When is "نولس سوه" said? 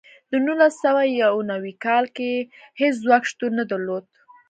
0.45-1.01